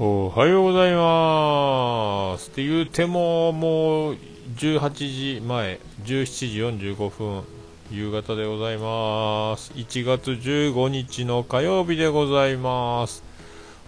[0.00, 2.50] おはようございます。
[2.50, 4.16] って言うてももう
[4.54, 7.42] 18時前17時45分
[7.90, 9.72] 夕方でございます。
[9.72, 13.24] 1月15日の火曜日でございます。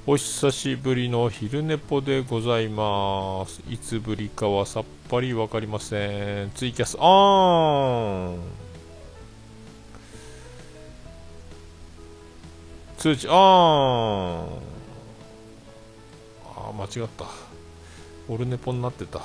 [0.05, 3.63] お久しぶりの昼寝ぽでございます。
[3.71, 6.51] いつぶりかはさっぱりわかりません。
[6.57, 8.41] ツイキャスオン。
[12.99, 14.70] 通知オン。
[16.73, 17.27] 間違った。
[18.29, 19.21] オルネポになってた。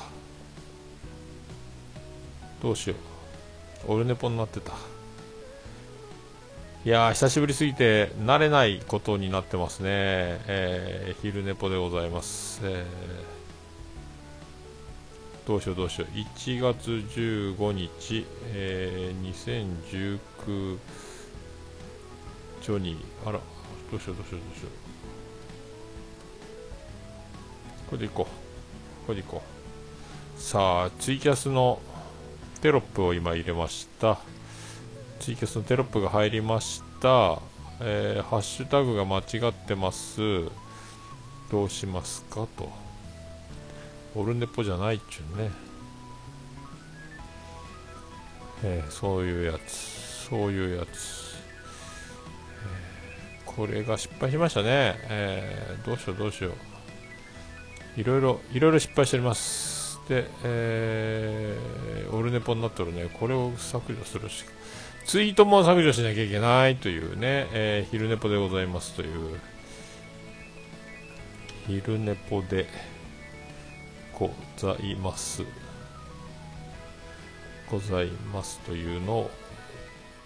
[2.62, 2.95] どうしよ
[3.88, 3.94] う。
[3.94, 4.73] オルネポになってた。
[6.86, 16.16] いや久しぶりすぎて慣れないことになってますね、えー、昼寝ぽでございます、えー、どうしようどうしよう。
[16.16, 20.77] 1月15日、えー、2019
[22.61, 23.39] ジョニーあら
[23.92, 24.95] どうしようどうしようどうしよう。
[27.89, 28.28] これでいこ
[29.03, 29.05] う。
[29.05, 29.41] これでいこ
[30.38, 30.41] う。
[30.41, 31.80] さあツイキャスの
[32.61, 34.17] テロップを今入れました。
[35.19, 37.39] ツイキャスのテロップが入りました、
[37.80, 40.19] えー、ハッシュタグが間違ってます。
[41.52, 42.69] どうしますかと。
[44.16, 45.52] オルネポじゃないっちゅうね。
[48.64, 50.05] えー、そういうやつ。
[50.30, 51.36] そういうやつ、
[53.45, 56.53] えー、これが失敗しましたね、えー、どうしようどうしよう。
[57.98, 60.00] いろいろ、いろいろ失敗しております。
[60.10, 64.44] で、えー、オルネポになってるね、これを削除するし、
[65.06, 69.40] ツイートも削除しなきゃいけないというね、えー、昼ネポでございますという、
[71.68, 72.68] 昼ネポで
[74.14, 75.44] ございます。
[77.72, 79.32] ございますというのを、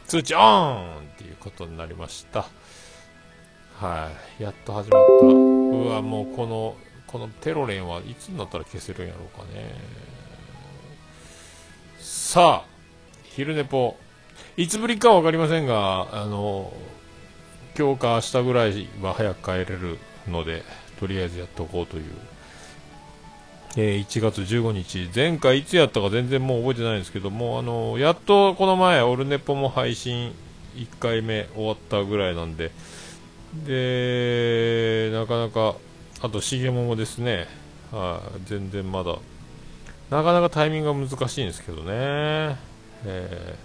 [0.07, 2.47] 通知オンっていうことになりました。
[3.79, 5.25] はい、やっと始まった。
[5.25, 6.75] うわ、もうこの
[7.11, 9.73] このテロレンはいつになったら消せるんやろうかね。
[11.97, 12.65] さあ、
[13.23, 13.97] 昼寝ぽ。
[14.57, 16.71] いつぶりかはわかりませんが、あの、
[17.75, 19.97] 今日か明日ぐらいは早く帰れる
[20.27, 20.63] ので、
[20.99, 22.03] とりあえずやっておこうという。
[23.75, 30.35] えー、1月15日、前回いつやったか全然もう覚えてないんですけども、あのやっとこの前、オルネポも配信
[30.75, 32.71] 1回目終わったぐらいなんで、
[33.65, 35.75] で、なかなか
[36.21, 37.47] あと、しげももですね。
[37.91, 39.15] はあ、全然まだ、
[40.09, 42.57] なかなかタイミングが難しいんですけどね。
[43.05, 43.57] え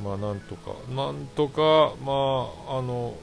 [0.00, 3.14] ー、まあ、なんとか、なんとか、まあ、あの、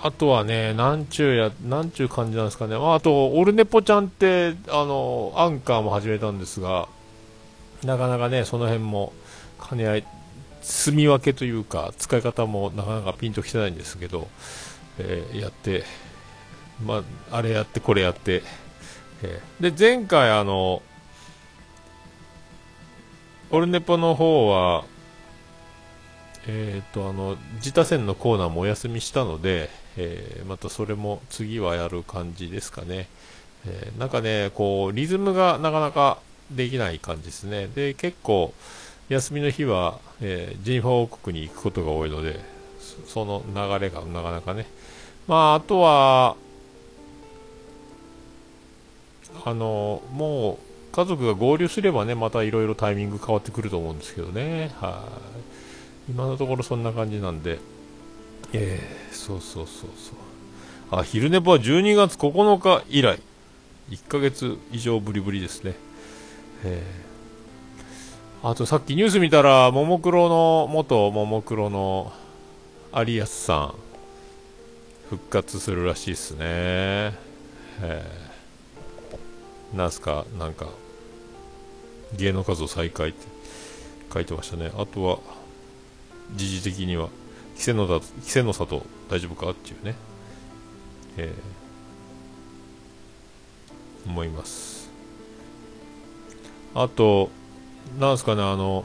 [0.00, 2.78] あとはね、なんちゅうや、なんちゅう感じなんですかね。
[2.78, 6.88] まあ、あと、オルネポちゃんって、あの、アンカーも始めたんですが、
[7.84, 9.12] なかなかね、その辺も、
[9.68, 10.04] 兼ね合い
[10.62, 14.28] 住み分けというか使い方もなかなかピンときてないんですけど、
[14.98, 15.84] えー、やって、
[16.84, 18.42] まあ、あれやってこれやって、
[19.22, 20.82] えー、で前回あの
[23.50, 24.84] オルネポの方は
[26.46, 33.06] えっ、ー、とあの自他戦のコーナーもお休みしたので、えまたそれも次はやる感じですかね、
[33.66, 36.18] えなんかねこうリズムがなかなか
[36.50, 37.68] できない感じですね。
[37.68, 38.54] で結構
[39.08, 42.40] 休みの日は、えー、ジェニファー王国に行くことが多いので、
[43.06, 44.66] その流れがなかなかね。
[45.26, 46.36] まあ、あとは、
[49.44, 50.58] あの、も
[50.92, 54.72] う、家族が合流すればね、またいろいろタイミング変わってくると思うんですけどね。
[54.78, 55.08] は
[56.08, 56.12] い。
[56.12, 57.58] 今のところそんな感じなんで、
[58.52, 60.12] えー、そうそうそうそ
[60.96, 61.00] う。
[61.00, 63.20] あ、昼寝ぽは12月9日以来、
[63.90, 65.74] 1ヶ月以上ぶりぶりですね。
[66.64, 67.07] えー
[68.40, 72.12] あとさっきニュース見たら、ももクロの、元ももクロの
[72.94, 73.74] 有安さん、
[75.10, 77.14] 復活するらしいっすね。
[77.82, 78.04] え、
[79.74, 80.68] なんすか、なんか、
[82.16, 83.26] 芸能活動再開って
[84.14, 84.70] 書いてましたね。
[84.78, 85.18] あとは、
[86.36, 87.08] 時事的には、
[87.54, 89.96] 稀勢の里、稀勢の里大丈夫かっていうね、
[91.16, 91.34] え、
[94.06, 94.88] 思います。
[96.76, 97.30] あと、
[97.98, 98.84] なんすかね、あの、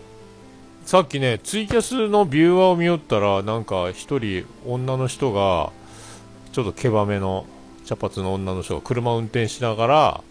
[0.86, 5.72] さっきね、ツイキャスのビューアーを見よったら、なんか一人女の人が、
[6.52, 7.46] ちょっと毛羽目の
[7.86, 10.22] 茶髪の女の人が車を運転しながら、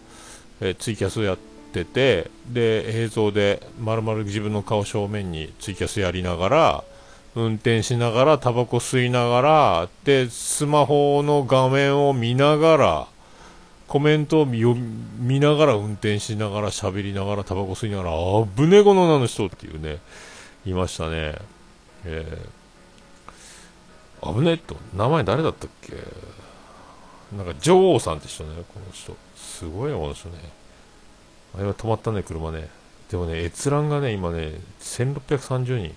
[0.61, 1.37] えー、ツイキャスやっ
[1.73, 6.83] てて、で、映像で丸々自分の顔正面にツイキャスやりながら、
[7.35, 13.07] 運転しながら、タバコ吸いながら、で、スマホの画面を見ながら、
[13.87, 19.99] コメントを見ながら運転しながら喋りながらタバコ吸いながらあぶねこの女の人っていうね
[20.65, 21.35] いましたね。
[22.05, 25.93] えー、危ねえと、名前誰だったっけ？
[27.35, 29.15] なんか女王さんって人ね、この人。
[29.35, 30.37] すごいよ、この人ね。
[31.55, 32.69] あれは止まったね、車ね。
[33.09, 35.95] でもね、閲覧がね、今ね、1630人。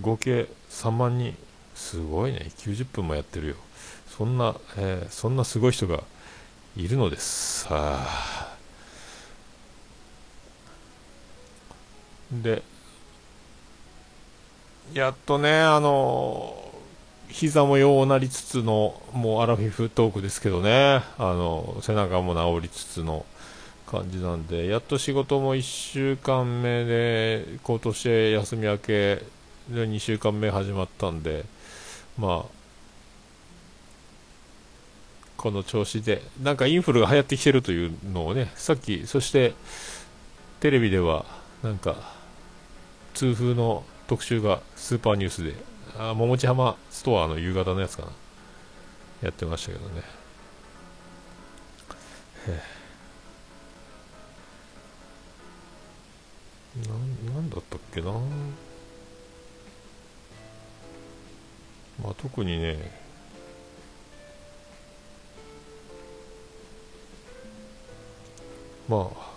[0.00, 1.36] 合計3万人。
[1.74, 3.54] すごいね、90分もやってるよ。
[4.08, 6.02] そんな、えー、そんなすごい人が
[6.76, 7.66] いるのです。
[7.68, 8.56] はあ、
[12.32, 12.62] で、
[14.94, 16.56] やっとね、あの
[17.28, 23.24] 膝もようなりつつの、もうアラフィフトークですけどね、あの背中も治りつつの
[23.86, 29.16] 感じなんで、やっと仕事も1週間目で、今年休み明け
[29.68, 31.44] で2週間目始まったんで、
[32.18, 32.59] まあ、
[35.40, 39.54] この調子で、なんかインフルが流行ってきてるというのをね、さっき、そして
[40.60, 41.24] テレビでは、
[41.62, 41.96] なんか、
[43.14, 45.54] 痛風の特集がスーパーニュースで、
[45.98, 48.12] あ桃地浜ストアの夕方のやつかな、
[49.22, 50.02] やってましたけどね。
[57.26, 58.12] ななんだったっけな
[62.02, 62.99] まあ特にね
[68.90, 69.30] まあ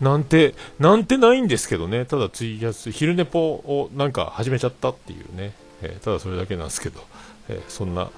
[0.00, 5.52] なんて、なんてないんですけどね、ただツイキャス、昼寝ぽをなんか始めちゃったっていうね、
[5.82, 7.00] えー、ただそれだけなんですけど、
[7.48, 8.10] えー、そんな、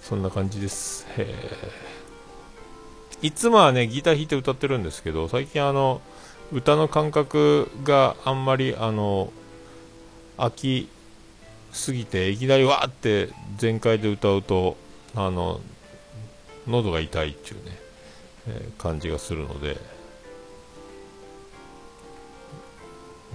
[0.00, 1.06] そんな感じです。
[1.18, 6.00] えー、いつもはね、ギター弾いて歌ってるんですけど、最近あの、
[6.52, 9.30] 歌の感覚があんまりあの、
[10.38, 10.88] 飽き
[11.70, 13.28] すぎて、いきなりわーって
[13.58, 14.78] 全開で歌うと、
[15.14, 15.60] あの、
[16.66, 17.78] 喉が痛いっていうね、
[18.48, 19.76] えー、感じがするので、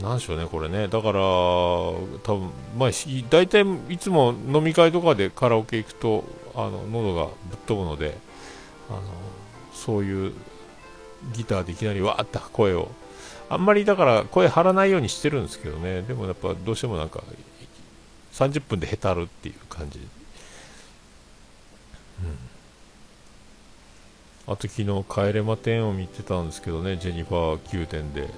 [0.01, 0.87] なんでしょうね、これね。
[0.87, 2.89] だから、多分まあ、
[3.29, 6.23] 大体いつも飲み会とかでカラオケ行くと、
[6.53, 8.17] あの喉がぶっ飛ぶので、
[8.89, 9.01] あの
[9.73, 10.33] そういう
[11.33, 12.89] ギターでいきなりわーって声を、
[13.49, 17.23] あんまりだから声張らないようにしてるんですけどね、でもやっぱどうしてもなんか、
[18.33, 19.99] 30分でへたるっていう感じ。
[19.99, 20.05] うん、
[24.47, 28.29] あと昨日、帰れま10を見てたんですけどね、ジェニファー9点で、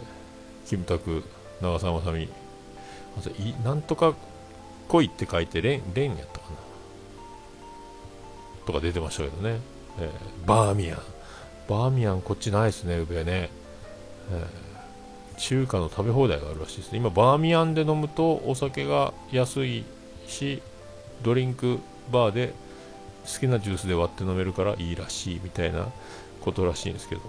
[0.66, 1.24] キムタク
[1.62, 2.30] 長澤まさみ。
[3.18, 4.14] あといなんとか
[4.88, 6.58] 恋って書いてレンレンやったかな。
[8.66, 9.60] とか出てましたけどね、
[10.00, 11.00] えー、バーミヤン。
[11.68, 13.50] バーミヤンこっちないですね上ね、
[14.32, 17.00] えー、中華の食べ放題があるらしいですね。
[17.00, 19.84] 今バーミヤンで飲むとお酒が安い
[20.28, 20.62] し
[21.24, 21.80] ドリンク
[22.12, 22.54] バーで
[23.32, 25.88] 好きなジュースで割って飲めるからいいらしいみたいな
[26.42, 27.22] ことらしいんですけど、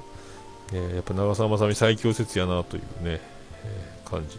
[0.73, 4.39] えー、やっぱ長澤まさみ最強説やなというね、えー感じ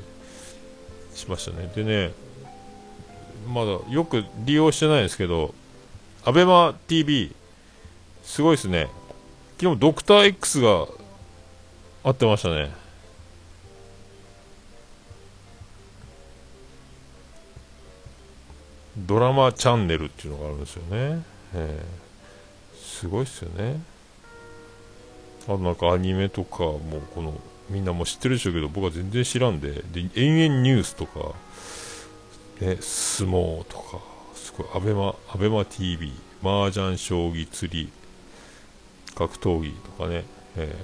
[1.17, 1.71] しましたね。
[1.75, 2.11] でね、
[3.47, 5.53] まだよく利用してないんですけど、
[6.25, 7.35] アベマ TV、
[8.23, 8.89] すごいですね。
[9.59, 10.87] 昨日ドクター X が
[12.03, 12.71] 合ってましたね。
[18.97, 21.23] ドラマチャンネルっていうのがあるんですよね。
[21.53, 21.85] え。
[22.73, 23.81] ー、すごいっすよね。
[25.43, 27.33] あとなんかアニメとかもこの
[27.69, 29.71] みんなも知ってるでしょうけど僕は全然知らんで。
[29.91, 31.33] で延々ニュースとか、
[32.61, 33.99] ね、相撲とか
[34.33, 34.67] すごい。
[34.73, 36.11] アベマアベマ TV
[36.43, 37.91] 麻雀将棋釣り
[39.15, 40.25] 格闘技とかね、
[40.57, 40.75] え。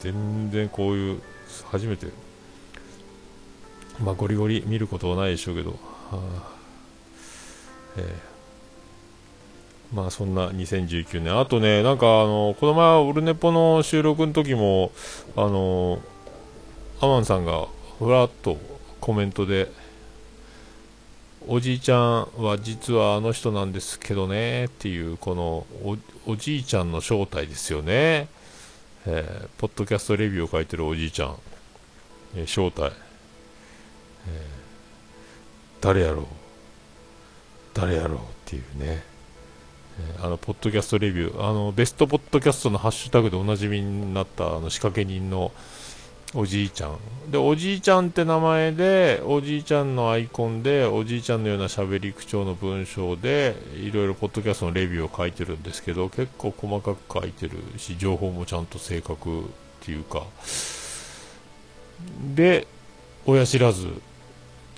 [0.00, 1.22] ー、全然こういう
[1.70, 2.06] 初めて
[3.98, 5.76] まあゴリゴリ見ることはないでしょうけど、は
[6.12, 6.52] あ。
[7.96, 8.02] え。
[8.02, 8.35] ー、
[9.94, 14.92] まあそんな2019年あとねなんかあのこの前オルネポの収録の時も
[15.36, 16.00] あの
[17.00, 17.66] アマンさんが
[17.98, 18.58] ふらっと
[19.00, 19.70] コメントで
[21.46, 25.66] おじいちゃんは実はあの人なんですけどねっていうこの
[26.26, 28.28] おじいちゃんの正体ですよね、
[29.06, 31.36] えー、ポッドキャストレビューを書いてるおじいちゃん、
[32.34, 32.92] えー、正体、えー、
[35.80, 36.26] 誰やろう。
[37.76, 39.04] 誰やろうっていうね、
[40.22, 41.48] あのポッドキャストレビュー。
[41.48, 45.52] あのベストポッドキャストのハッシュタグでおなじみになったあの仕掛け人の
[46.34, 46.98] おじいちゃん。
[47.30, 59.44] でおじいちゃんって名前でおじいちゃんのアイコンでおじいちゃんのような喋り口調の文章でいろいろポッドキャストのレビューを書いてるんですけど結構細かく書いてるし情報もちゃんと正確っ
[59.80, 60.24] ていうか。
[62.34, 62.66] で
[63.24, 63.88] 親知らず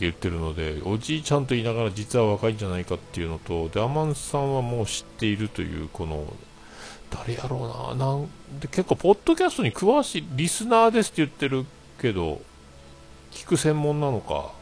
[0.00, 6.24] 言ってるのでおじいちゃんと言いながら実は若いんじゃないかっていうのとでアマンさんはもう知っているというこの
[7.10, 8.28] 誰やろうななん
[8.60, 11.64] で結構ポッドキャストに詳しいリスナーですって言ってる
[12.00, 12.40] けど
[13.32, 14.52] 聞く専門なのか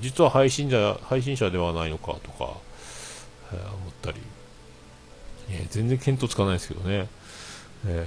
[0.00, 2.54] 実は配信者配信者ではないのかとか、
[3.52, 4.18] えー、思ったり、
[5.50, 7.08] えー、全然見当つかないですけどね、
[7.86, 8.06] え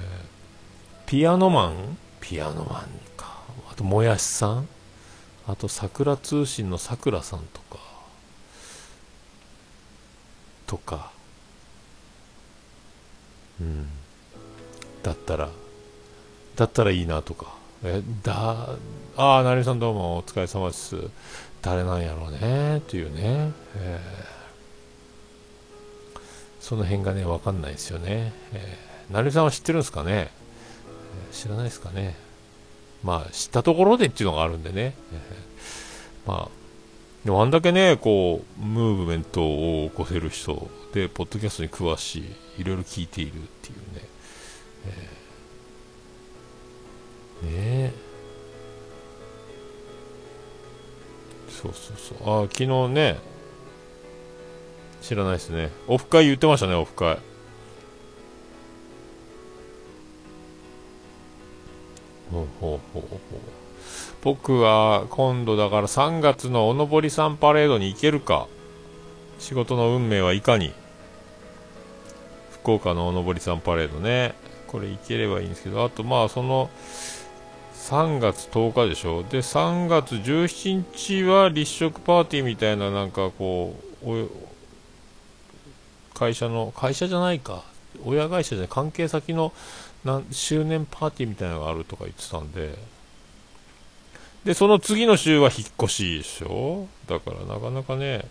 [1.05, 1.97] ー、ピアノマン？
[2.21, 3.43] ピアノマンか。
[3.71, 4.67] あともやしさん？
[5.47, 7.79] あと桜通信のさくらさんとか
[10.65, 11.11] とか。
[13.61, 13.87] うん。
[15.03, 15.49] だったら
[16.55, 17.53] だったらいいなとか。
[17.83, 18.69] えだ
[19.17, 20.95] ああ成美さんどうもお疲れ様です。
[21.61, 26.19] 誰なんやろうねっていうね、えー、
[26.59, 30.29] その辺がね分かんないですよね、えー、成美さんは知ってるんですかね、
[31.29, 32.15] えー、知らないですかね？
[33.05, 34.95] まあ知ったところでっていうのがあるんでね、
[36.25, 36.55] まあ
[37.23, 42.19] でもあんだけねこうムーブメントを起こせる人でポッドキャストに詳し
[42.57, 44.09] いいろいろ聞いているっていうね、
[44.87, 47.93] えー、ねえ。
[51.49, 52.39] そうそうそう。
[52.41, 53.19] ああ昨日ね。
[55.01, 55.69] 知らないですね。
[55.87, 57.19] オフ会言ってましたねオフ会。
[62.31, 63.19] ほうほうほうほう。
[64.21, 68.47] 僕は今度だから3月のおのぼりさんパレードに行けるか。
[69.37, 70.73] 仕事の運命はいかに。
[72.51, 74.33] 福岡のおのぼりさんパレードね。
[74.67, 75.83] これ行ければいいんですけど。
[75.83, 76.69] あとまあその
[77.75, 79.21] 3月10日でしょ。
[79.21, 84.27] で3月17日は立食パーティーみたいななんかこう
[86.15, 87.63] 会社の会社じゃないか。
[88.03, 88.67] 親会社じゃない。
[88.67, 89.53] 関係先の
[90.05, 92.77] 何周年パーティーみたいなのがあるとか言ってたんで。
[94.45, 96.87] でその次の週は引っ越しでしょ？
[97.07, 98.25] だからなかなかね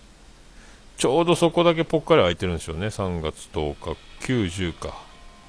[0.97, 2.87] ちょうどそこだけぽっかり空いてるんですよね。
[2.87, 4.97] 3月10日90か。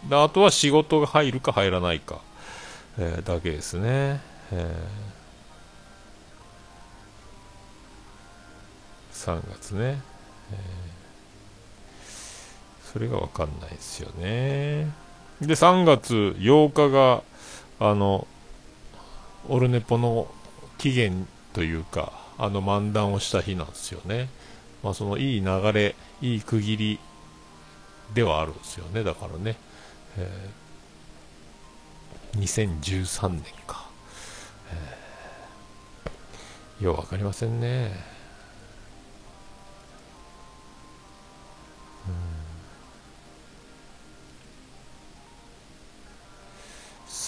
[0.10, 2.20] であとは仕事が入るか入らないか。
[2.98, 10.01] えー、だけですね、えー、3月ね、
[10.51, 15.04] えー、それが分かんないですよね。
[15.41, 17.23] で3月8日が
[17.79, 18.27] あの
[19.47, 20.27] オルネポの
[20.77, 24.29] 期限というかあの漫談をした日なんですよね。
[24.83, 26.99] まあそのいい流れいい区切り
[28.13, 29.03] ではあるんですよね。
[29.03, 29.57] だからね、
[30.17, 30.65] えー
[32.35, 33.89] 2013年か、
[34.71, 37.91] えー、よう分かりませんね。
[42.07, 42.34] うん。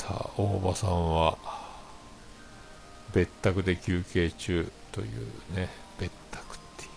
[0.08, 1.38] さあ大場さんは
[3.14, 5.08] 別宅で休憩中という
[5.54, 5.68] ね
[6.00, 6.88] 別宅ってい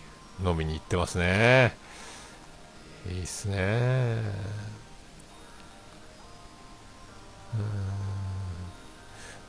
[0.45, 1.75] う飲みに行ってますね。
[3.09, 4.21] いいっすね。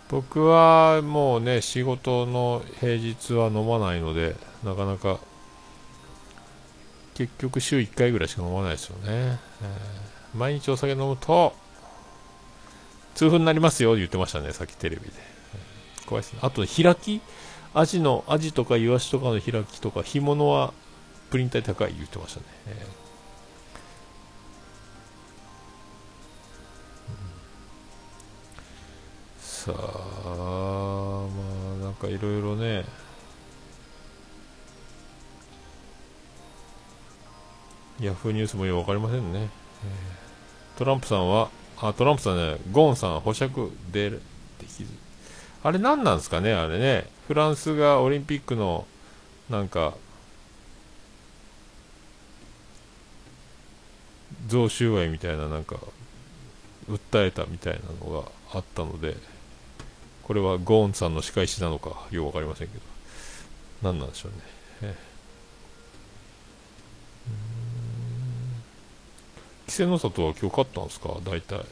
[0.09, 5.21] 僕はもうね仕事の平日は飲まないのでなかなか
[7.15, 9.39] 結局週1回ぐらいしか飲まないですよね、
[10.35, 11.55] 毎日お酒飲むと
[13.15, 15.13] 痛風になりますよ言ってましたねさっきテレビで、
[16.07, 16.39] 怖いですね。
[16.43, 17.21] あと開き
[17.75, 20.73] アジのアジとかイワシとかの開きとか干物は
[21.31, 23.03] プリン体高い言ってましたね、えー
[29.63, 32.85] さあまあなんかいろいろね。
[38.01, 41.51] ヤフーニュースもよく分かりませんね、えー、トランプさんは
[41.83, 44.19] あトランプさんねゴーンさん保釈でで
[44.61, 44.91] きず
[45.63, 47.07] あれ何なんですかねあれね。
[47.29, 48.87] フランスがオリンピックの
[49.51, 49.95] なんか
[54.47, 55.77] 贈収賄みたいななんか
[56.91, 59.17] 訴えたみたいなのがあったので
[60.23, 62.93] これはゴーンさんの仕返しなのかよく分かりませんけど。
[63.83, 64.33] 何なんでしょう
[64.87, 64.95] ね、
[69.73, 71.17] 稀勢の里は今日勝ったんですか？
[71.25, 71.57] 大体。
[71.57, 71.63] あ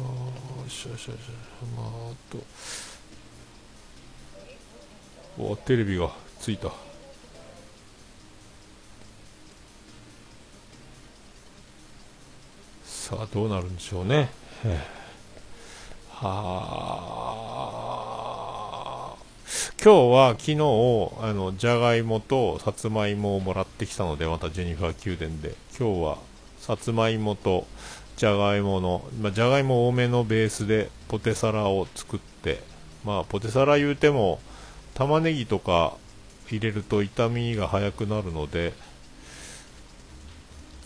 [0.00, 1.18] よしよしよし
[1.76, 2.38] まああと。
[5.40, 6.72] おテレビがついた。
[12.84, 14.30] さあどうなるんでしょうね。
[16.10, 16.42] は
[18.04, 18.07] あ。
[19.80, 20.54] 今日は昨日
[21.20, 25.54] あのじゃがいもとさつまいもをもらってきたのでまたジェニファー宮殿で。
[25.78, 26.18] 今日は
[26.58, 27.64] さつまいもと
[28.16, 32.60] じゃがいもの、まあ、じゃがいも多めのベースでポテサラを作って
[33.04, 34.40] まあポテサラ言うても
[34.94, 35.96] 玉ねぎとか
[36.48, 38.72] 入れると傷みが早くなるので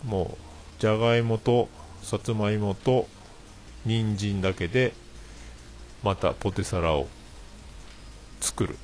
[0.05, 0.37] も
[0.79, 1.71] うじゃがいもと
[2.03, 3.09] さつまいもと
[3.87, 4.93] 人参だけで
[6.03, 7.09] またポテサラを
[8.43, 8.77] 作る。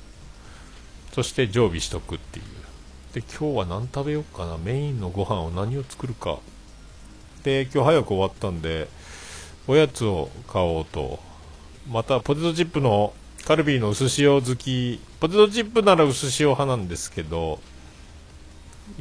[1.11, 2.45] そして常備しとくっていう。
[3.13, 4.57] で今日は何食べようかな。
[4.57, 6.39] メインのご飯を何を作るか。
[7.43, 8.87] で今日早く終わったんで
[9.67, 11.19] おやつを買おうと。
[11.89, 13.13] またポテトチップの
[13.45, 15.01] カルビーの薄塩好き。
[15.19, 17.59] ポテトチップなら薄塩派なんですけど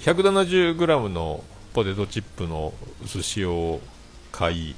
[0.01, 2.73] 170g のポテトチップの
[3.05, 3.81] 薄塩を
[4.33, 4.75] 買い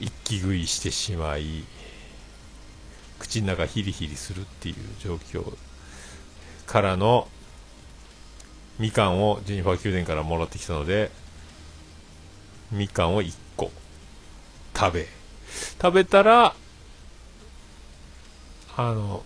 [0.00, 1.64] 一気食いしてしまい。
[3.22, 5.56] 口の中ヒリヒリするっていう状況
[6.66, 7.28] からの
[8.80, 11.12] みかんをジェニファー宮殿からもらってきたので
[12.72, 13.70] みかんを1個。
[14.76, 15.06] 食べ。
[15.80, 16.54] 食べたら
[18.76, 19.22] あの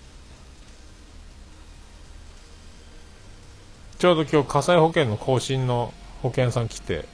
[3.99, 7.07] ちょうど今日火災保険の更新の保険さん来て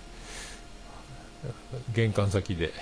[1.95, 2.73] 玄関先で。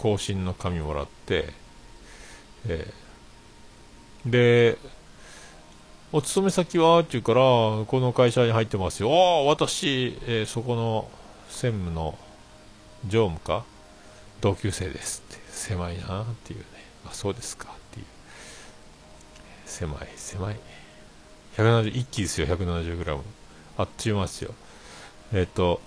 [0.00, 1.52] 更新の紙もらって、
[2.66, 4.78] えー、で
[6.10, 9.12] お勤め先はって言うからこの会社に入ってますよ。
[9.12, 11.10] ああ私、えー、そこの
[11.50, 12.18] 専務の
[13.06, 13.64] 常務か？
[14.40, 15.38] 同級生ですって。
[15.50, 16.64] 狭いなっていうね。
[17.06, 18.06] あそうですかっていう。
[19.66, 20.56] 狭い狭い。
[21.58, 23.18] 170一気ですよ 170g
[23.76, 24.54] あっちゅう間ですよ。
[25.34, 25.82] えっ、ー、と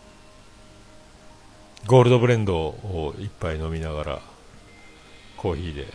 [1.86, 4.22] ゴールドブレンドを一杯飲みながら
[5.36, 5.86] コーヒーで、え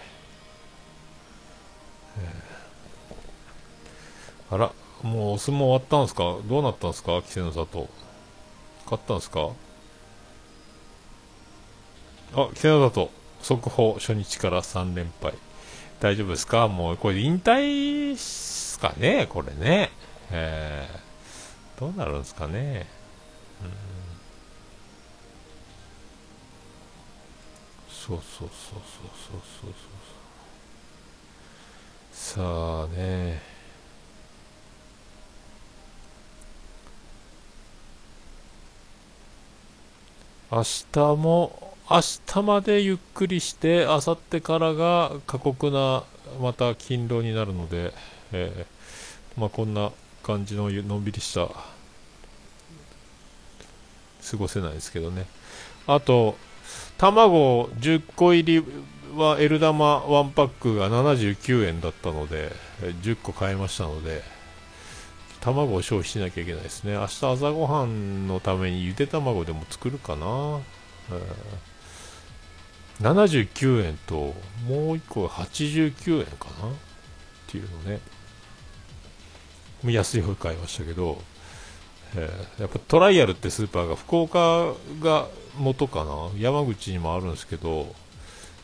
[4.50, 6.36] ー、あらもうお相撲終わったんですか？
[6.46, 7.12] どうなったんですか？
[7.12, 7.88] 稀勢の里。
[8.84, 9.48] 勝ったんですか？
[12.34, 13.10] あ、稀勢の里。
[13.40, 15.32] 速報初日から3連敗。
[16.00, 16.68] 大丈夫ですか？
[16.68, 19.26] もうこれ引退っすかね？
[19.30, 19.90] これね。
[20.30, 22.86] えー、どうなるんですかね？
[23.62, 23.97] うん。
[28.08, 29.72] そうそうそうそうそうそうそう
[32.10, 33.42] さあね
[40.50, 46.04] 明日も明日までゆっくりして明後日からが過酷な
[46.40, 47.92] また勤労になるので、
[48.32, 49.92] えー、まあ、こんな
[50.22, 51.48] 感じののんびりした
[54.30, 55.26] 過ごせないですけどね
[55.86, 56.36] あと
[56.98, 58.64] 卵10個入り
[59.16, 64.22] は L 玉1パックが79円だったので10個買いましたので
[65.40, 66.94] 卵を消費しなきゃいけないですね。
[66.94, 70.60] 明日朝ごはんのためにゆで卵でも作るかな、
[71.10, 74.34] えー、79円とも
[74.68, 76.68] う1個が89円かな。
[77.48, 78.00] っていうのね。
[79.84, 81.22] 安い方買いましたけど、
[82.16, 86.30] えー、やっぱトライアルってスーパーが福岡が元かな？
[86.38, 87.94] 山口にもあるんですけど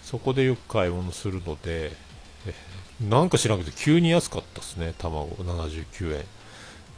[0.03, 1.93] そこでよく買い物するので
[3.01, 6.25] なんか知らなくて急に安かったですね卵79円、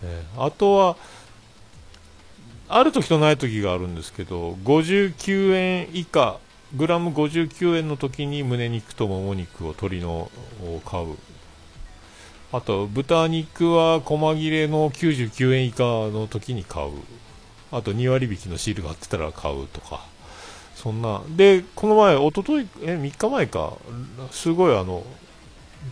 [0.02, 0.96] えー、あとは
[2.68, 6.38] ある時とない時があるんですけど59円以下
[6.74, 10.30] グラム59円の時に胸肉ともも肉を鶏の
[10.62, 11.16] を買う。
[12.57, 16.90] あと豚肉は細切れの99円以下の時に買う。
[17.71, 20.07] あと2割引きのシールが貼ってたら買うとか、
[20.75, 21.21] そんな。
[21.29, 23.75] で、この前、おととい、え、3日前か、
[24.31, 25.05] すごいあの、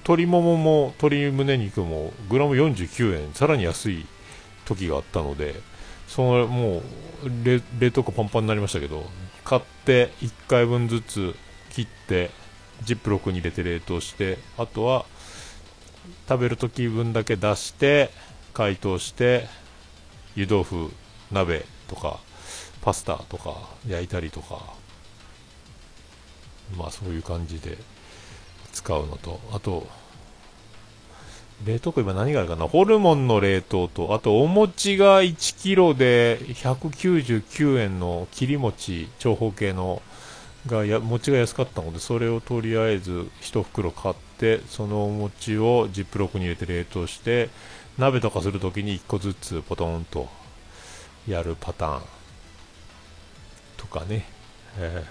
[0.04, 4.06] 鶏ももも鶏胸肉もグラム49円、さらに安い
[4.64, 5.56] 時があったので、
[6.08, 6.82] そのもう
[7.44, 9.04] 冷冷凍庫パンパンになりましたけど、
[9.44, 11.34] 買って1回分ずつ
[11.72, 12.30] 切って、
[12.84, 15.04] ジップロックに入れて冷凍して、あとは
[16.28, 18.10] 食べる時分だけ出して、
[18.52, 19.48] 解凍して、
[20.36, 20.90] 湯豆腐
[21.30, 22.18] 鍋とか
[22.82, 23.54] パスタとか
[23.88, 24.74] 焼いたりとか
[26.76, 27.78] まあそういう感じで
[28.72, 29.86] 使うのとあと
[31.64, 32.66] 冷凍庫今何があるかな？
[32.66, 40.02] ホルモンの冷凍とあとお餅が 1kg で199円の切り餅長方形の
[40.66, 47.50] がや餅が安かったのでそれをとりあえず1袋買ってそのお餅をジップロックに入れて冷凍して
[47.98, 50.28] 鍋とかするときに1個ずつポトンと
[51.28, 52.02] やるパターン
[53.76, 54.24] とかね、
[54.78, 55.04] え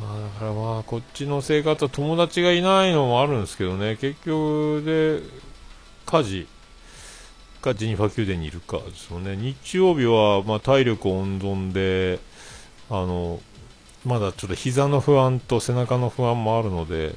[0.00, 3.96] ー、まあ、だからまあこっちの生活は友達がいないのもあるんですけどね。
[3.96, 5.20] 結局で
[6.06, 6.48] 家事。
[7.62, 9.36] かジニファ宮殿にいるかですよね。
[9.36, 12.18] 日曜日はま体力温存で
[12.90, 13.40] あの
[14.04, 17.14] まだちょっと膝の不安と背中の不安もあるので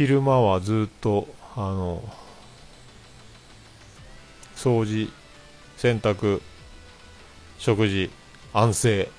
[0.00, 2.02] 昼間はずっとあの
[4.56, 5.12] 掃除
[5.76, 6.40] 洗濯
[7.58, 8.10] 食事
[8.54, 9.10] 安静。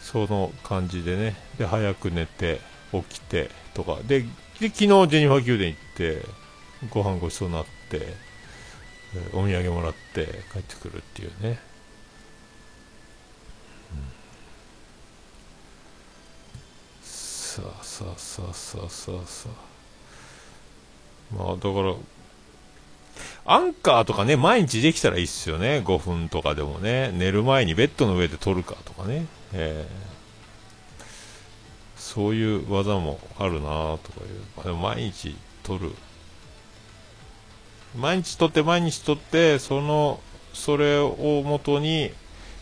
[0.00, 1.36] その感じでね。
[1.58, 3.98] で早く寝て起きてとか。
[4.06, 4.20] で
[4.58, 6.24] で昨日ジェニファー宮殿行って
[6.88, 8.14] ご飯ごちそうになって
[9.34, 11.58] お土産もらって帰ってくるっていうね、
[13.92, 13.98] うん、
[17.02, 19.69] さあさあさあさあさあさあ。
[21.36, 21.94] まあだから
[23.44, 25.82] アンカーとかね、毎日できたらいいっすよね。
[25.84, 27.10] 5分とかでもね。
[27.12, 29.26] 寝る前にベッドの上で撮るかとかね。
[29.52, 31.02] えー、
[31.96, 34.20] そういう技もあるなとか
[34.58, 34.64] いう。
[34.64, 35.90] でも毎日撮る。
[37.96, 40.20] 毎日撮って毎日撮って、その、
[40.52, 42.12] それをもとに、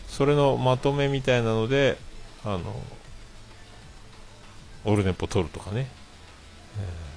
[0.07, 1.97] それのまとめみたいなので、
[2.43, 2.61] あの、
[4.85, 5.87] オルネポ撮るとかね。
[6.79, 7.08] えー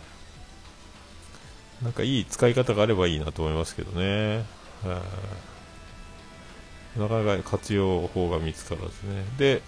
[1.83, 4.45] なんかいい使い方があればいいなと思いますけどね。
[6.97, 9.25] なかなか活用法が見つからずね。
[9.39, 9.63] で、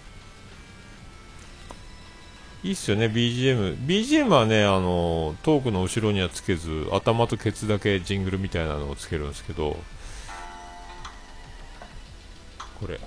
[2.63, 3.77] いいっすよね、BGM。
[3.85, 9.77] BGM はね、あの、トークの後ろにはつけず、頭とケツだけジングルみたいなのをつけるんですけど、
[12.79, 12.99] これ。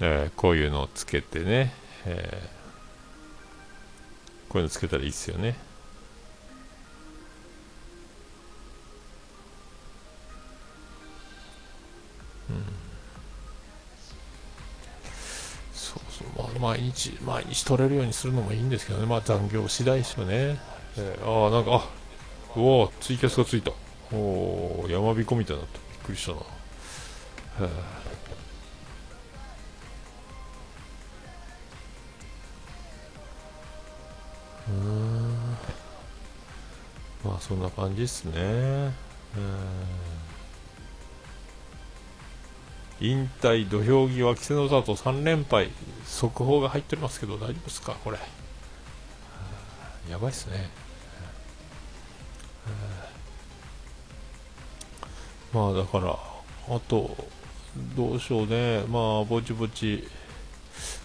[0.00, 1.72] えー、こういうのをつけてね、
[2.06, 5.56] えー、こういうのつけたらいいっすよね。
[16.36, 20.58] まあ、毎日、毎日取れるようにするのもいいんですけどね、まあ残業次第ですよね。
[20.96, 23.72] えー、ああ、なんか、あうおツイキャスがついた。
[24.12, 25.78] おお、山彦みたいになった。
[25.78, 26.38] びっくりしたな。
[27.60, 28.03] えー
[37.46, 38.94] そんな感じですね。
[43.00, 45.68] 引退土俵際稀勢の里3連敗
[46.06, 48.18] 速報が入っておりますけど大丈夫ですかこれ。
[50.10, 50.70] やばいっすね。
[55.52, 56.18] まあだから
[56.74, 57.14] あと
[57.94, 58.84] どうしようね。
[58.88, 60.08] まあぼちぼち。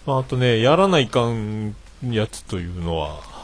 [0.05, 3.38] まああとねやらないかんやつというのは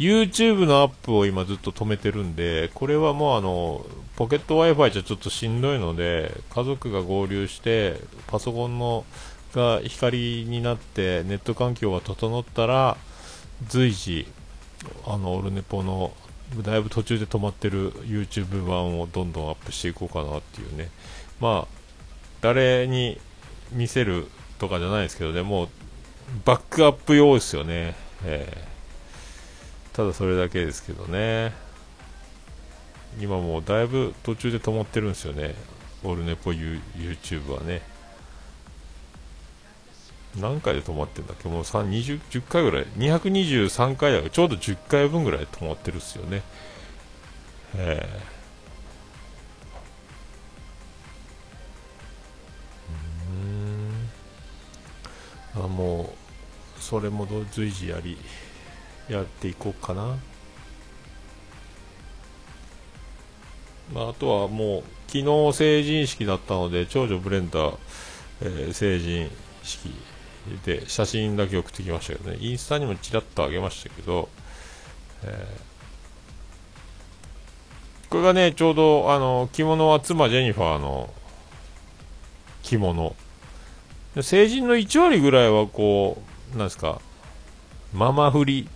[0.00, 3.84] YouTube のアップを今ずっと止めてるんで、これはもうあの、
[4.16, 9.04] ポケット Wi-Fi じゃちょっとしんどいので、家族が合流して、パソコンの
[9.54, 12.96] が光になってネット環境が整ったら、
[13.68, 14.26] 随時、
[15.06, 16.14] あの、オルネポの
[16.62, 20.88] だいぶ途中で止まってる YouTube 版をどんどんアップしていこうかなっていうね。
[21.40, 21.76] まあ、
[22.40, 23.20] 誰に
[23.70, 25.68] 見せるとかじゃないですけどね、もう、
[26.46, 27.94] バックアップ用ですよね。
[28.24, 28.69] えー
[29.92, 31.52] ただそれだけですけどね。
[33.20, 35.54] 今もうだいぶ途中で止まってるんですよね。
[36.04, 37.82] オルネポ YouTube はね。
[40.38, 41.48] 何回で止まってんだっけ？
[41.48, 42.86] もう20 10回ぐらい。
[42.96, 46.42] 223回だからちょうど10回分ぐらい止まってるっすよね。
[47.76, 48.08] え
[55.56, 55.58] え。
[55.58, 56.14] ー、あも
[56.78, 58.16] うそれも随時やり。
[59.10, 60.16] やっていこうかな、
[63.92, 67.78] まあ、あとはもう昨日成人式だったので長女ブレンダー、
[68.42, 69.28] えー、成人
[69.64, 69.90] 式
[70.64, 72.38] で写真だけ送ってきましたけどね。
[72.40, 74.28] インスタにもちらっとあげましたけど、
[75.24, 81.12] えー、これがねちょうどあの着物は妻ジェニファーの
[82.62, 83.16] 着物。
[84.22, 86.22] 成人の1割ぐらいはこ
[86.54, 87.00] うなんですか
[87.92, 88.68] ママ振り。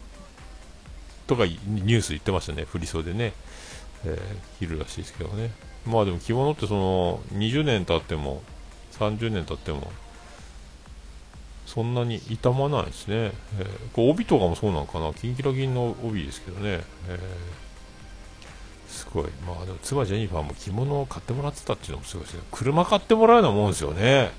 [1.26, 3.32] とかニュース言ってましたね、振り袖ね、
[4.04, 5.50] えー、着るらしいですけどね。
[5.86, 8.42] まあでも着物ってその20年経っても
[8.92, 9.90] 30年経っても
[11.66, 13.32] そんなに傷まないですね。
[13.58, 16.82] えー、こう帯とかもそうなのかな、キンキラ銀の帯ですけどね。
[17.08, 19.24] えー、すごい。
[19.46, 22.42] まあでも妻ジェニファーも着物を買ってもらってたっていうのもすごいですね。
[22.52, 24.30] 車買ってもらうようなもんですよね。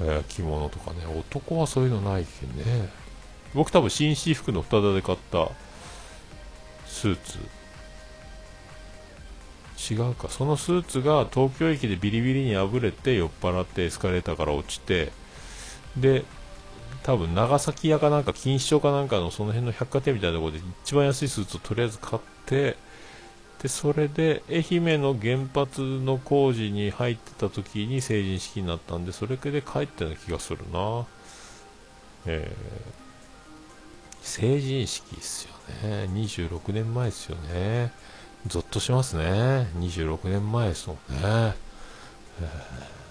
[0.00, 1.04] えー、着物とかね。
[1.06, 2.88] 男はそういうのないけどね。
[3.54, 5.50] 僕多分紳士服の二田で買った
[7.02, 7.38] スーツ。
[9.92, 10.28] 違うか。
[10.28, 15.12] そのスーツが東京駅でビリビリに破れて酔っ払ってエスカレーターから落ちて
[15.96, 16.24] で
[17.02, 22.76] 多分長崎屋かなんか錦糸町かなんかのその辺の百貨店みたいなところで一番安いスーツをとりあえず買って
[23.62, 31.06] でそれで愛媛の原発の工事に入ってた時に成人式になったんでそれで帰ったような気がするな、
[32.26, 33.02] えー
[34.22, 35.51] 成人式ですよ。
[35.82, 36.08] ね。
[36.12, 37.92] 26年前ですよね。
[38.46, 39.68] ゾッとしますね。
[39.76, 41.20] 26年前ですもんね。
[41.22, 43.02] えー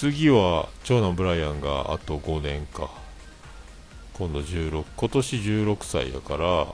[0.00, 2.88] 次は長男ブライアンがあと5年か
[4.14, 6.66] 今度16今年16歳やから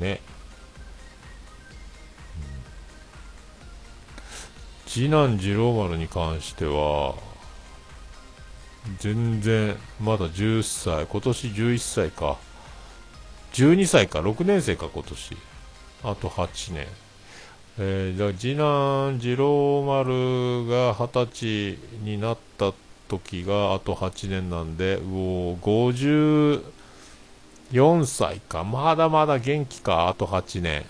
[0.00, 0.22] ね、
[4.86, 7.14] 次男次郎丸に関しては
[8.98, 12.38] 全然まだ10歳今年11歳か。
[13.52, 15.36] 12歳か6年生か今年。
[16.04, 16.86] あと8年。
[17.80, 22.72] えー、次男次郎丸が20歳になった
[23.08, 26.62] 時があと8年なんでうお54
[28.06, 28.64] 歳か。
[28.64, 30.84] まだまだ元気かあと8年。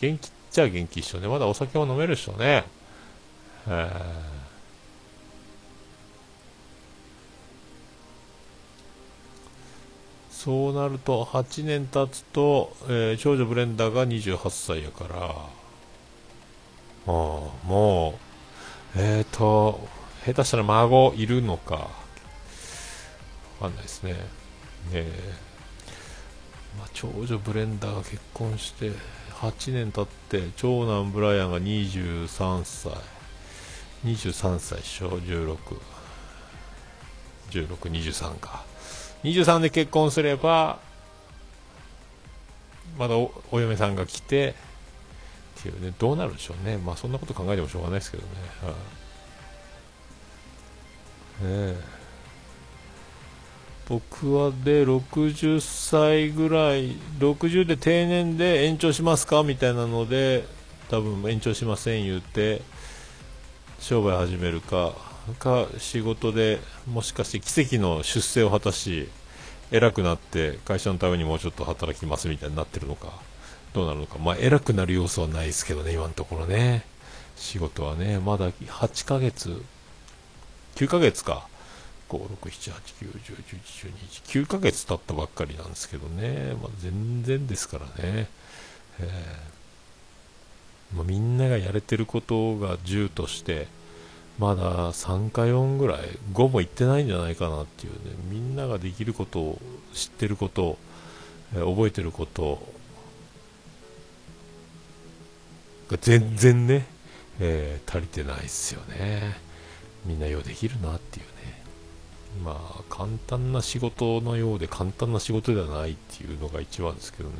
[0.00, 1.28] 元気っちゃ元気っしょね。
[1.28, 2.64] まだお酒も飲めるっしょね。
[3.66, 4.33] えー。
[10.44, 15.16] そうなると8年経つと、えー、長女ブレンダーが28歳やから。
[15.26, 15.48] あ
[17.06, 17.10] あ
[17.66, 18.18] も
[18.94, 19.80] うえっ、ー、と
[20.26, 21.74] 下手したら孫いるのか。
[21.76, 21.88] わ
[23.58, 24.12] かんないですね。
[24.92, 25.06] ね
[26.78, 28.92] まあ、長女ブレンダーが結婚して
[29.40, 32.92] 8年経って長男ブライアンが23歳。
[34.04, 35.56] 23歳小16
[37.50, 38.73] 1623か。
[39.24, 40.78] 23で結婚すれば
[42.98, 44.54] まだお嫁さんが来て
[45.60, 46.76] っていうねどうなるでしょうね。
[46.76, 48.28] まあそんなこと考えてもしょうがないですけどね、
[48.62, 48.74] は
[51.42, 51.94] あ、ね
[53.88, 59.42] 僕はで60歳ぐらい60で定年で延長しますか？
[59.42, 60.46] みたいなので
[60.88, 62.62] 多分延長しません言うて
[63.80, 64.94] 商売始めるか
[65.32, 69.08] か仕事でもしかして奇跡の出世を果たし
[69.70, 73.08] 偉くなって会社のためにもうちょっと働きますみたいになってるのか
[73.72, 74.18] どうなるのか。
[74.18, 76.84] まあ偉くなる要素はないですけどね今のところね。
[77.36, 79.62] 仕事はねまだ8ヶ月。
[80.76, 81.48] 9ヶ月か。
[82.08, 88.28] 5678910111219ヶ月経ったばっかりなんですけどね、まあ、全然ですからね、
[89.00, 93.66] えーまあ、みんながやれてることが10として
[94.38, 95.98] まだ3か4ぐらい
[96.32, 97.98] 5もいってないんじゃないかなっていうね。
[98.30, 99.58] みんなができることを
[99.92, 100.78] 知ってることを、
[101.54, 102.60] えー、覚えてること
[105.88, 106.86] が全然ね、
[107.38, 109.36] えー、足りてないですよね。
[110.04, 111.62] みんなようできるなっていうね。
[112.44, 117.36] まあ簡単な仕事のようで簡単な仕事ではないっていうのが一番ですけどね、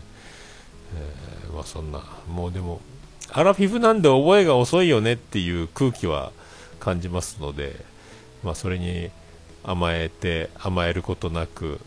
[0.94, 2.04] えー、まあそんな。
[2.28, 2.80] もうでも
[3.32, 6.30] アラフィフなんで覚えが遅いよねっていう空気は
[6.84, 7.76] 感じますので、
[8.42, 9.10] まあ、それに
[9.62, 11.80] 甘えて甘えることなく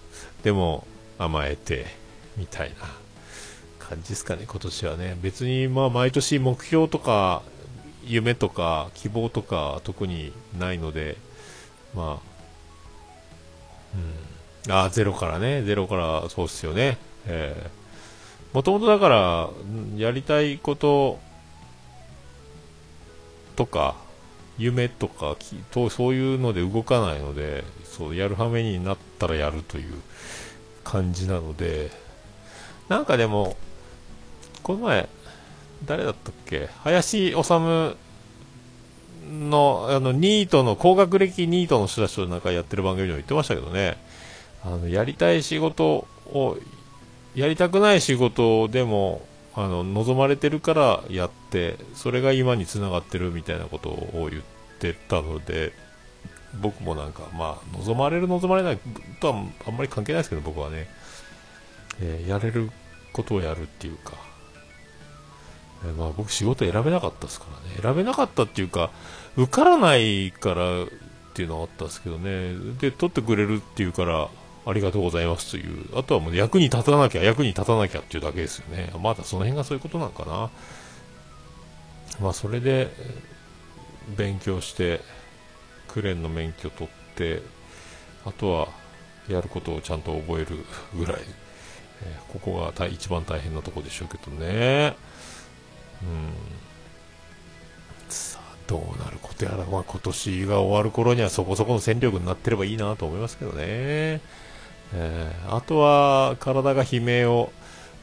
[0.44, 0.88] でも
[1.20, 1.86] 甘えて
[2.36, 2.76] みたいな
[3.78, 5.18] 感じですかね、今年はね。
[5.22, 7.44] 別にまあ毎年目標とか
[8.04, 11.18] 夢とか希望とか特にないので、
[11.94, 12.22] まあ、
[14.68, 19.50] うん、あゼロからね、ゼロからそうっすよね、えー、もともとだから
[19.96, 21.20] やりたいこと
[23.56, 24.07] とか
[24.58, 25.36] 夢とか
[25.72, 29.94] とそういうので動かないのでそうやるはめになったらやるという
[30.84, 31.92] 感じなので
[32.90, 33.56] なんかでも
[34.64, 35.08] この前
[35.86, 36.70] 誰だったっけ？
[36.84, 37.96] 林修
[39.30, 43.98] のあのニートの高学歴ニートの人たちとなんかやってる番組でも言ってましたけどね。
[44.64, 46.58] あのやりたい仕事を
[47.36, 49.22] やりたくない仕事でも
[49.58, 54.44] あの望まれてるからやってそれが今につながってるみたいなことを言っ
[54.80, 55.74] てたので
[56.62, 58.80] 僕もなんかまあ望まれる望まれない
[59.20, 60.88] とはあんまり関係ないですけど僕はね、
[62.00, 62.70] えー、やれる
[63.14, 64.14] ことをやるっていうか、
[65.86, 67.82] えー、まあ僕仕事選べなかったですからね。
[67.82, 68.92] 選べなかったっていうか
[69.38, 70.88] 受からないからっ
[71.34, 72.54] ていうのはあったんですけどね。
[72.80, 74.30] で取ってくれるっていうから
[74.68, 78.92] ありがとうございますという、あとはもう役に立たなきゃ、役に立たなきゃっていうだけですよね。
[79.02, 80.50] まだその辺がそういうことなのかな。
[82.20, 82.92] まあ、それで、
[84.18, 85.00] 勉強して、
[85.88, 87.42] クレーンの免許取って、
[88.26, 88.68] あとは、
[89.30, 91.22] やることをちゃんと覚えるぐらい、
[92.04, 94.96] えー、ここが一番大変なとこでしょうけどね。
[96.02, 96.34] うん。
[98.10, 104.22] さあ、どうなることやら、まあ、今年が終わる頃にはそこそこの戦力になってればいいなと思いますけどね。
[104.94, 107.52] えー、あとは体が悲鳴を、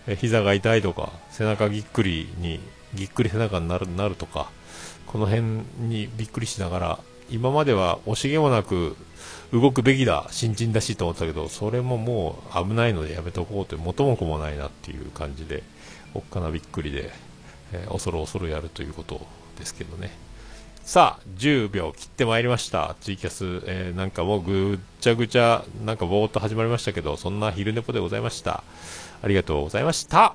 [0.07, 2.61] え膝が痛いとか背中ぎっくりに
[2.95, 4.51] ぎっくり背中になるなるとか、
[5.07, 5.43] この辺
[5.79, 6.99] にびっくりしながら、
[7.31, 8.97] 今までは惜しげもなく
[9.53, 15.63] 動くべきだ、新人だしと思ったけど、それももう危ないのでやめとこうという、元も子もないなっていう感じで、
[16.15, 17.11] おっかなびっくりで、
[17.73, 19.27] えー、恐る恐るやるということ
[19.59, 20.24] ですけどね。
[20.85, 22.95] さあ、10秒切ってまいりました。
[23.01, 28.63] ツイキャス、えー、なんかもうぐっちゃぐちゃ、なんかぼーっと始まりましたけど、そんな昼寝ぽでございました。
[29.23, 30.35] ありがとうございました。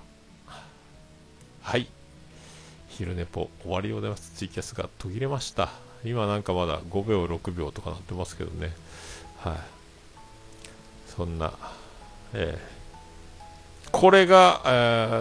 [1.62, 1.88] はい。
[2.88, 4.32] 昼寝ぽ終わりでございます。
[4.38, 5.70] ツイキャスが途切れました。
[6.04, 8.74] 今なんかまだ5秒、6秒とかなってますけどね。
[9.38, 9.54] はい。
[11.16, 11.54] そんな、
[12.34, 14.70] えー、これが、え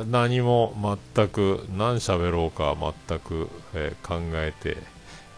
[0.07, 4.79] ー、何も全く、何喋ろうか全く、えー、考えて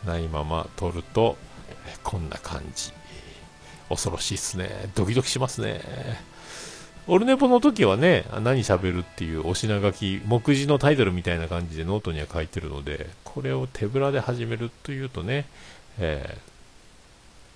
[0.04, 1.36] ないまま撮ると、
[2.02, 2.92] こんな感じ。
[3.88, 4.90] 恐ろしいっすね。
[4.94, 5.80] ドキドキしますね。
[7.06, 15.46] オルネポの時はね、何喋るっていうお品書き、目次のタイトルみたいな感じでノートには書いてるので、これを手ぶらで始めるというとね、
[15.98, 16.38] え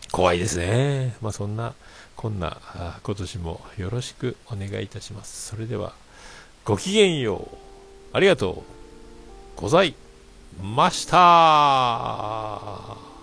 [0.09, 1.15] ー、怖いですね。
[1.23, 1.75] まあそんな、
[2.17, 2.59] こんな、
[3.03, 5.51] 今年もよろしくお願いいたします。
[5.51, 5.93] それでは、
[6.65, 7.57] ごきげんよう。
[8.13, 8.65] ありがと
[9.57, 9.95] うござい
[10.61, 13.14] ました。